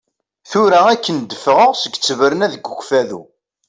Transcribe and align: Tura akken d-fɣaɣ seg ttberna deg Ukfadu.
Tura 0.49 0.79
akken 0.93 1.17
d-fɣaɣ 1.21 1.71
seg 1.77 1.93
ttberna 1.97 2.47
deg 2.53 2.65
Ukfadu. 2.73 3.21